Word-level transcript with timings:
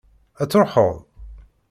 Ad 0.41 0.49
truḥeḍ? 0.49 0.95